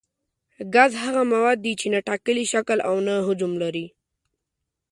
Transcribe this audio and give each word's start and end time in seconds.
ګاز 0.73 0.91
هغه 1.03 1.21
مواد 1.33 1.57
دي 1.65 1.73
چې 1.79 1.87
نه 1.93 1.99
ټاکلی 2.07 2.45
شکل 2.53 2.77
او 2.87 2.95
نه 3.07 3.13
حجم 3.27 3.51
لري. 3.63 3.85